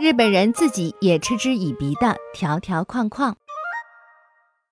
[0.00, 3.36] 日本人自己也嗤之以鼻的条条框框。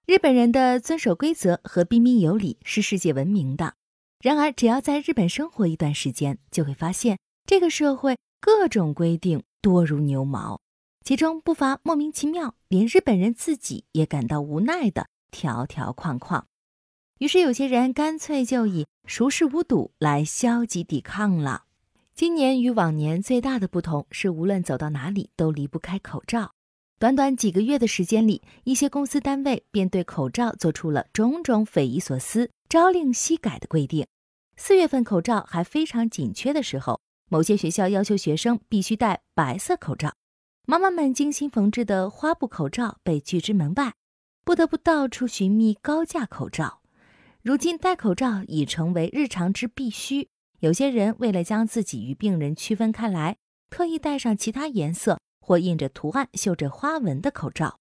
[0.06, 3.74] 日本人的遵守规则和彬彬有礼是世界闻名的。
[4.20, 10.62] 然而，只要在日本生活一段时间，就会发现这个社会各种规定多如牛毛，
[11.04, 16.46] 其中不乏莫名其妙，连日本人自己也感到无奈的条条框框。
[17.18, 21.64] 于是，有些人干脆就以熟视无睹来消极抵抗了。
[22.14, 26.52] 今年与往年最大的不同是，无论走到哪里都离不开口罩。
[26.98, 34.06] 短短几个月的时间里，一些公司单位便对口罩做出了种种匪夷所思、朝令夕改的规定。
[34.58, 40.12] 四月份口罩还非常紧缺的时候，某些学校要求学生必须戴白色口罩，
[40.66, 43.94] 妈妈们精心缝制的花布口罩被拒之门外，
[44.44, 46.82] 不得不到处寻觅高价口罩。
[47.40, 50.28] 如今戴口罩已成为日常之必须。
[50.60, 53.38] 有些人为了将自己与病人区分开来，
[53.70, 57.78] 特意戴上其他颜色或印着图案、绣着花纹的口罩，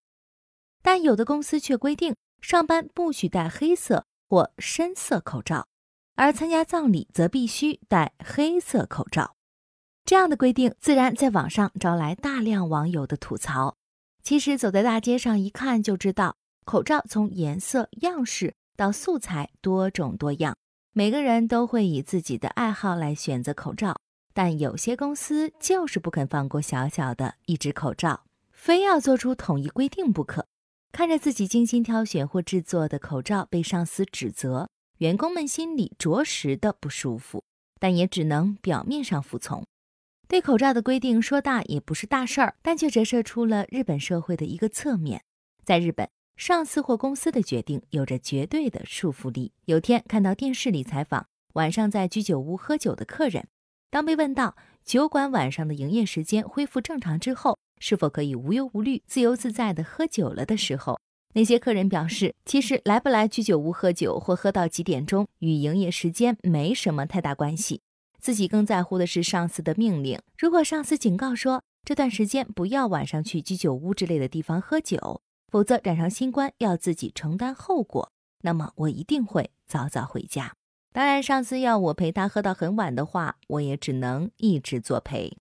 [0.81, 5.67] 但有的公司却规定上班不许戴黑色或深色口罩，
[6.15, 9.35] 而参加葬礼则必须戴黑色口罩。
[10.05, 13.75] 这样的规定自然在网上招来大量网友的吐槽。
[14.23, 20.55] 其实走在大街上一看就知道，口罩从颜色、样式到素材多种多样。
[20.99, 24.01] 每个人都会以自己的爱好来选择口罩，
[24.33, 30.45] 但有些公司就是不肯放过小小的一只口罩，非要做出统一规定不可。
[30.91, 37.45] 看着自己精心挑选或制作的口罩被上司指责，员工们心里着实的不舒服，
[37.79, 39.65] 但也只能表面上服从。
[40.27, 45.23] 对口罩的规定说大也不是大事儿，但却折射出了日本社会的一个侧面。
[45.63, 46.09] 在日本。
[46.39, 49.51] 上司或公司的决定有着绝对的束缚力。
[49.65, 53.45] 有天看到电视里采访晚上在居酒屋喝酒的客人，
[53.89, 61.01] 当被问到酒馆晚上的营业时间恢复正常之后，是否可以无忧无虑、自由自在地喝酒了的时候，
[61.33, 67.81] 那些客人表示，其实来不来居酒屋喝酒或喝到几点钟与营业时间没什么太大关系，
[68.21, 70.17] 自己更在乎的是上司的命令。
[70.37, 75.21] 如果上司警告说这段时间不要晚上去居酒屋之类的地方喝酒。
[75.49, 78.11] 否则染上新冠要自己承担后果，
[78.41, 80.53] 那么我一定会早早回家。
[80.91, 85.37] 当然，上司要我陪他喝到很晚的话，我也只能一直作陪。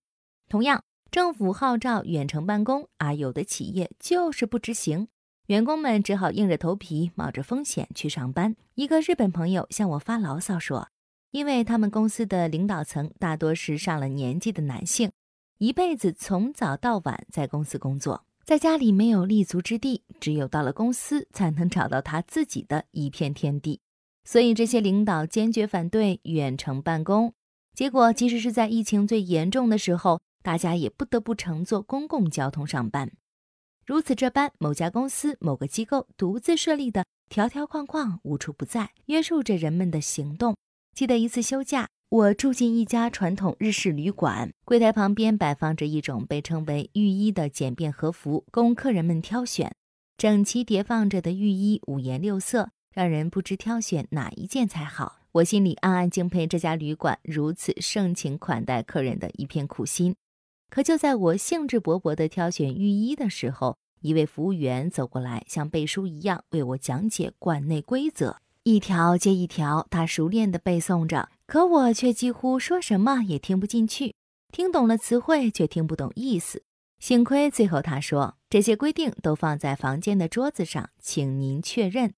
[0.47, 5.07] 同样，政府号召远程办公，而有的企业就是不执行，
[5.47, 8.55] 员工们只好硬着头皮冒着风险去上班。
[8.75, 10.87] 一个日本朋友向我发牢骚说，
[11.31, 15.11] 因为他们公司的领导层大多是上了年纪的男性，
[15.57, 18.23] 一辈子从早到晚在公司工作。
[18.49, 23.79] 在家里没有立足之地，只有到了公司才能找到他自己的一片天地。
[24.23, 27.31] 所以这些领导坚决反对远程办公。
[27.75, 33.11] 结果，即使是在疫情最严重的时候，大家也不得不乘坐公共交通上班。
[33.85, 40.57] 如此这般，某家公司、某个机构独自设立的条条框框无处不在，约束着人们的行动。
[40.95, 41.87] 记得一次休假。
[42.09, 49.75] 我住进一家传统日式旅馆，柜台旁边摆放着一种被称为浴衣的简便和服，供客人们挑选。
[50.17, 55.19] 整齐叠放着的浴衣五颜六色，让人不知挑选哪一件才好。
[55.33, 60.15] 我心里暗暗敬佩这家旅馆如此盛情款待客人的一片苦心。
[60.71, 71.29] 可就在我兴致勃勃地挑选浴衣的时候，一位服务员走过来，像背书一样为我讲解馆内规则，一条接一条，他熟练地背诵着。
[71.49, 74.13] 可我却几乎说什么也听不进去，
[74.51, 76.61] 听懂了词汇却听不懂意思。
[76.99, 82.13] 幸亏最后他说这些规定都放在房间的桌子上，请您确认。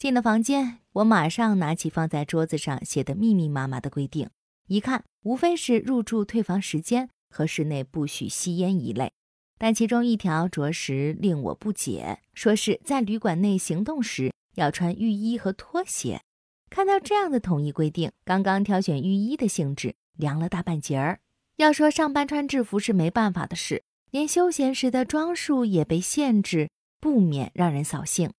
[0.00, 4.30] 进了房间，我马上拿起放在桌子上写的密密麻麻的规定，
[4.68, 9.10] 一看无非是入住退房时间和室内不许吸烟一类，
[9.58, 16.20] 但其中一条着实令我不解，说是在旅馆内行动时要穿浴衣和拖鞋。
[16.68, 21.20] 看到这样的统一规定，刚刚挑选浴衣的兴致凉了大半截儿。
[21.56, 26.68] 要说上班穿制服是没办法的事，连休闲时的装束也被限制，
[27.00, 28.30] 不免让人扫兴。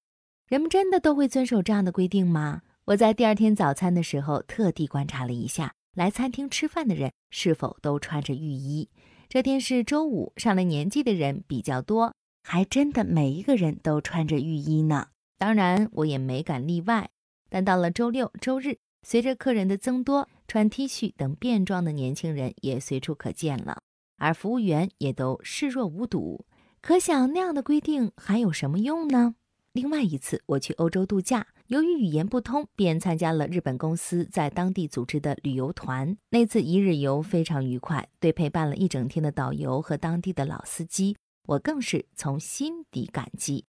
[0.48, 2.62] 人们真的都会遵守这样的规定吗？
[2.86, 8.90] 我在第二天早餐的时候特地观察了一下，来餐厅吃饭的人是否都穿着浴衣。
[9.28, 12.14] 这天是周五，上了年纪的人比较多，
[12.44, 15.08] 还真的每一个人都穿着浴衣呢。
[15.38, 17.10] 当然，我也没敢例外。
[17.50, 23.82] 但到了周六、周日，随着客人的增多，穿 T 恤等便装的年轻人也随处可见了，
[24.18, 26.46] 而服务员也都视若无睹。
[26.82, 29.36] 可想那样的规定还有什么用呢？
[29.74, 36.18] 另外一次我去欧洲度假，由于语言不通，便参加了日本公司在当地组织的旅游团。
[36.32, 41.16] 那次一日游非常愉快，对陪伴了一整天的导游和当地的老司机，
[41.46, 43.66] 我更是从心底感激。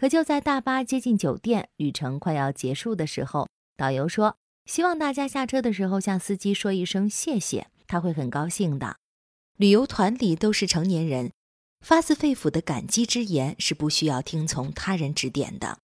[0.00, 8.96] 可就在大巴接近酒店、旅程快要结束的时候，导游说：“希望大家下车的时候向司机说一声谢谢，他会很高兴的。”
[9.58, 11.32] 旅游团里都是成年人，
[11.82, 15.80] 发自肺腑的感激之言是不需要听从他人指点的。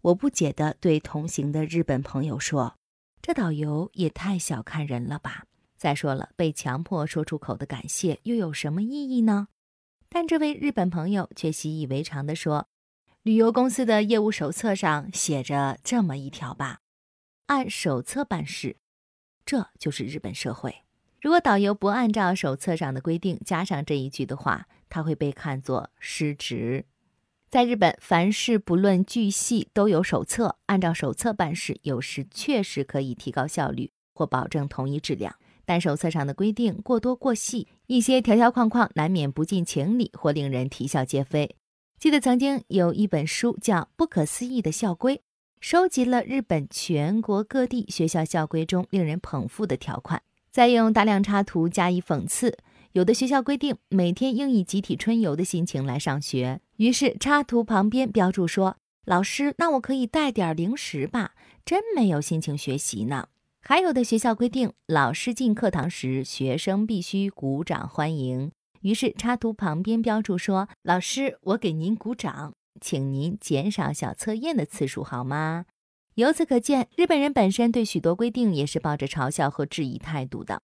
[0.00, 2.76] 我不解地对同行的日本朋友说
[3.20, 5.44] ：“这导游也太小看人了吧！
[5.76, 9.48] 再说了，被强迫说出口的感谢又有什么意义呢？”
[10.08, 12.66] 但这位日本朋友却习以为常地说
[13.24, 16.78] ：“旅游公司的业务手册上写着这么一条吧，
[17.46, 18.76] 按手册办事，
[19.44, 20.82] 这就是日本社会。
[21.20, 26.86] 如果导游不按照手册上的规定加上这一句的话，他会被看作失职。”
[27.50, 35.34] 在日本，凡事不论巨细都有手册，按照手册办事，有时确实可以提高效率或保证统一质量。
[35.64, 41.56] 但手册上的规定过多过细，一些条条框框难免不近情理或令人啼笑皆非。
[41.98, 45.16] 记得曾经有一本书叫《不可思议的校规》，
[45.60, 52.56] 收集了日本全国各地学校校规中令人捧腹的条款，再用大量插图加以讽刺。
[52.92, 61.32] 有的学校规定每天应以集体春游的心情来上学，于是插图旁边标注说：“老师，那我可以带点零食吧？
[61.64, 63.26] 真没有心情学习呢。”
[63.60, 75.66] 还有的学校规定老师进课堂时，学生必须鼓掌欢迎，于是插图旁边标注说：“老师，我给您鼓掌，请您减少小测验的次数好吗？”
[76.16, 80.60] 由此可见，日本人本身对许多规定也是抱着嘲笑和质疑态度的。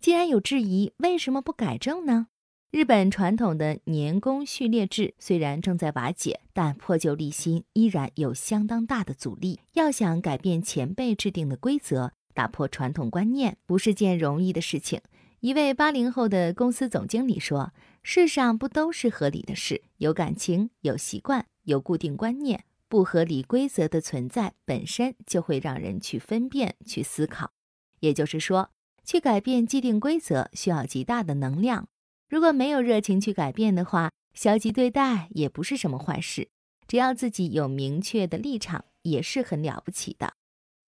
[0.00, 2.26] 既然有质疑，为什么不改正呢？
[2.70, 9.60] 日本传统的年功序列制虽然正在瓦解，但破旧立新依然有相当大的阻力。
[9.72, 15.00] 要想改变前辈制定的规则，打破传统观念，不是件容易的事情。
[15.40, 19.82] 一位八零后的公司总经理说：“世上不都是合理的事？
[19.98, 27.52] 有感情，有习惯，有固定观念，不合理规则的存在本身就会让人去分辨、去思考。
[28.00, 28.70] 也就是说。”
[29.04, 31.88] 去改变既定规则需要极大的能量，
[32.28, 36.50] 如果没有热情去改变的话，消极对待也不是什么坏事。
[36.86, 40.34] 只要自己有明确的立场，也是很了不起的。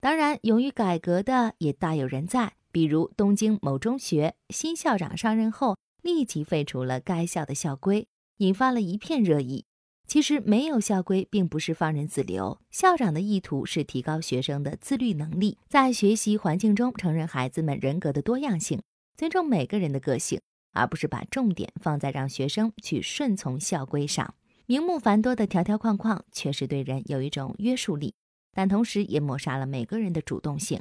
[0.01, 8.07] 当然，勇于改革的也大有人在，比如东京某中学新校长上任后，立即废除了该校的校规，
[8.39, 9.65] 引发了一片热议。
[10.07, 12.61] 其实没有校规，并不是放任自流。
[12.71, 18.83] 校长的意图是提高学生的自律能力，在学习环境中承认孩子们人格的多样性，
[19.17, 20.41] 尊重每个人的个性，
[20.73, 24.35] 而不是把重点放在让学生去顺从校规上。
[24.67, 28.15] 名目繁多的条条框框确实对人有一种约束力，
[28.53, 30.81] 但同时也抹杀了每个人的主动性。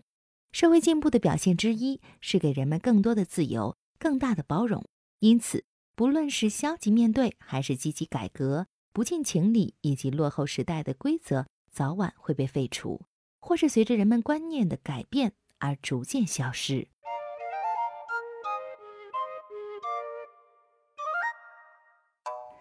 [0.51, 4.83] 社会进步的表现之一是给人们更多的自由、更大的包容。
[5.19, 5.65] 因此，
[5.95, 8.67] 不论是消极面对，还是积极改革。
[8.91, 13.01] 不近情理以及落后时代的规则，早晚会被废除，
[13.39, 16.87] 或是随着人们观念的改变而逐渐消失。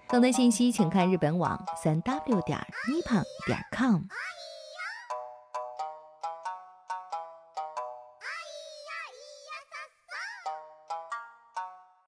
[0.06, 2.58] 更多信息请看日本网三 w 点
[2.88, 4.02] nippon 点 com。